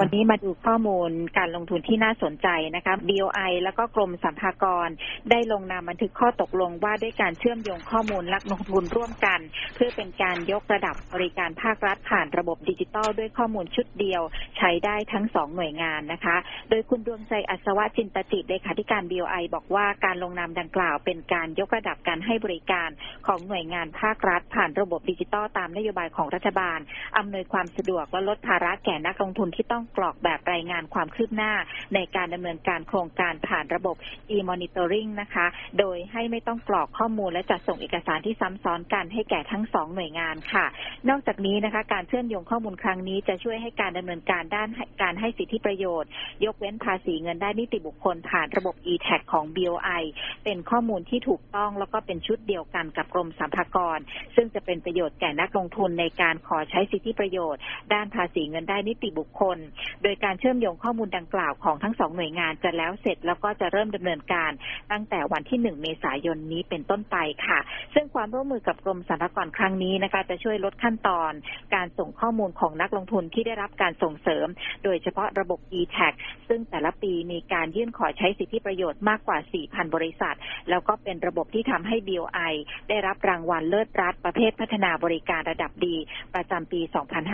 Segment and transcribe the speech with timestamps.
[0.00, 4.88] วันนี้มาดูข้อมูลการลงทุนที่น่าสนใจนะคะ BOI แล้วก็กรมสรรพากร
[5.30, 9.40] ได้ลงนามบันทึกข้อตกลงว่าด้วยการเชื่อมโยงข้อมูลลักลงทุนร่วมกัน
[9.74, 14.22] เพื่อเป็นการยกระดับบริการภาครัฐผ่านระบบดิจิทัลด้วยข้อมูลชุดเดียว
[14.58, 16.36] ใช้ได้ทั้งสองหน่วยงานนะคะ
[16.70, 22.90] โดยคุณดวงใจอัศวะจินตจิตเลขาธิการ BOI บอกว่าการลงนามดังกล่าว เป็นการยกระดับการให้บริการ
[23.26, 26.78] ของหน่วยงานภาครัฐ ผ่านระบบดิจิทัลตามนโยบายของรัฐบาล
[27.18, 31.52] อำนวยความสะดวกและลดภาระแก่นักลงทุนที่ต้องกรอกแบบรายงานความคืบหน้า
[31.94, 33.96] ในการดำเนินการโครงการผ่านระบบ
[34.36, 35.46] e-monitoring นะคะ
[35.78, 40.66] โดยให้ไม่ต้องกรอกข้อมูลและจัดส่งเอกสารที่ซ้ำซ้อนกันให้แก่ทั้งสองหน่วยงานค่ะ
[41.08, 44.68] นอกจากนี้นะคะ การเชื่อมโยงข้อมูลครั้งนี้จะช่วยให้การดำเนินการด้าน
[45.02, 46.10] การให้สิทธิประโยชน์
[46.44, 50.02] ยกเว้นภาษีเงินได้นิติบุคคลผ่านระบบ e-tax ของ BOI
[50.44, 53.98] เป็นข้อมูลที่ถูกต้องแล้วก็เป็นชุดเดียวกันกับกรมสรรพากร
[54.36, 57.60] ซึ่งจะเป็นประโยชน์แก่นักลงทุนในการขอใช้สิทธิประโยชน์
[57.92, 59.58] ด้านภาษีเงินได้นิติบุคคล
[60.02, 64.50] โดยการเชื่อมโยงข้อมูลดังกล่าวของทั้งสองหน่วยงานจะแล้วเสร็จแล้วก็จะเริ่มดำเนินการ
[64.92, 67.58] ตั้งแต่วันที่ 1 เมษายนนี้เป็นต้นไปค่ะ
[67.94, 71.32] ซึ่งความร่วมมือกับกรมสรรพากรครั้งนี้นะคะจะช่วยลดขั้นตอน
[71.74, 74.46] การส่งข้อมูลของนักลงทุนที่ได้รับการส่งเสริม
[74.84, 76.14] โดยเฉพาะระบบ e-tax
[76.48, 80.36] ซึ่งแต่ละปีมีการยื่นขอใช้สิทธิประโยชน์มากกว่า 4,000 บริษัท
[80.70, 82.52] แล้วก็เป็นระบบที่ทำให้ BOI
[82.88, 85.96] ได้รับรางวัลเลิศรัฐประเภทพัฒนาบริการระดับดี
[86.34, 86.80] ประจำปี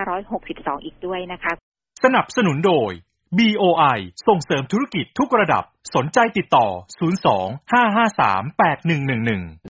[0.00, 1.71] 2562 อีกด้วยนะคะ
[2.02, 2.90] สนับสนุนโดย
[3.38, 5.64] BOI ส่งเสริมธุรกิจทุกระดับ
[5.94, 6.66] สนใจติดต่อ
[7.20, 9.60] 02 553 8111